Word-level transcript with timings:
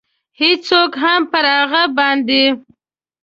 هېڅوک 0.41 0.91
هم 1.03 1.21
پر 1.31 1.45
هغه 1.57 1.83
باندې. 1.97 2.43